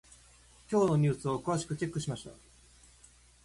[0.71, 2.31] 今日のニュースを詳しくチェックしました。